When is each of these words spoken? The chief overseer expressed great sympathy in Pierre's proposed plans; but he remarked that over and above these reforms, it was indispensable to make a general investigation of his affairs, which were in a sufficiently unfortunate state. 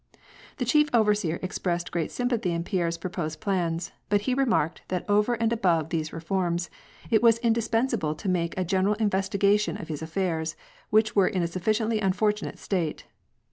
The 0.57 0.65
chief 0.65 0.89
overseer 0.95 1.37
expressed 1.43 1.91
great 1.91 2.09
sympathy 2.11 2.53
in 2.53 2.63
Pierre's 2.63 2.97
proposed 2.97 3.39
plans; 3.39 3.91
but 4.09 4.21
he 4.21 4.33
remarked 4.33 4.81
that 4.87 5.07
over 5.07 5.35
and 5.35 5.53
above 5.53 5.89
these 5.91 6.11
reforms, 6.11 6.71
it 7.11 7.21
was 7.21 7.37
indispensable 7.37 8.15
to 8.15 8.27
make 8.27 8.57
a 8.57 8.65
general 8.65 8.95
investigation 8.95 9.77
of 9.79 9.89
his 9.89 10.01
affairs, 10.01 10.55
which 10.89 11.15
were 11.15 11.27
in 11.27 11.43
a 11.43 11.47
sufficiently 11.47 11.99
unfortunate 11.99 12.57
state. 12.57 13.05